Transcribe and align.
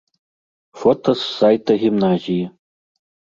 Фота 0.83 1.13
з 1.19 1.25
сайта 1.25 1.71
гімназіі. 1.85 2.41